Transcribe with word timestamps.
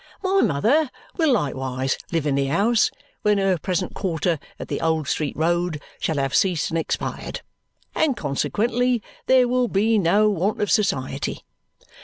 "My 0.23 0.41
mother 0.41 0.89
will 1.17 1.31
likewise 1.31 1.95
live 2.11 2.25
in 2.25 2.33
the 2.33 2.49
'ouse 2.49 2.89
when 3.21 3.37
her 3.37 3.59
present 3.59 3.93
quarter 3.93 4.39
in 4.57 4.65
the 4.65 4.81
Old 4.81 5.07
Street 5.07 5.37
Road 5.37 5.79
shall 5.99 6.17
have 6.17 6.33
ceased 6.33 6.71
and 6.71 6.77
expired; 6.79 7.41
and 7.93 8.17
consequently 8.17 9.03
there 9.27 9.47
will 9.47 9.67
be 9.67 9.99
no 9.99 10.27
want 10.27 10.59
of 10.59 10.71
society. 10.71 11.45